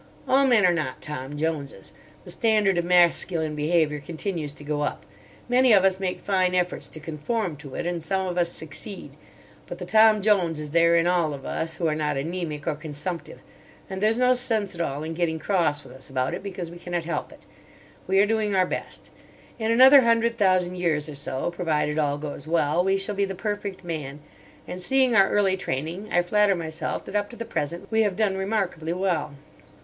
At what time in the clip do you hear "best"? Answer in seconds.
18.65-19.11